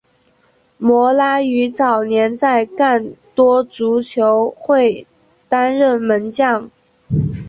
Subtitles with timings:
[0.79, 5.05] 摩拉于早年在干多足球会
[5.47, 6.71] 担任门将。